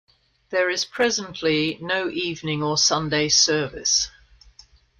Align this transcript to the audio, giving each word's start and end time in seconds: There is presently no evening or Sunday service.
There 0.49 0.67
is 0.71 0.83
presently 0.83 1.77
no 1.79 2.09
evening 2.09 2.63
or 2.63 2.75
Sunday 2.75 3.29
service. 3.29 4.09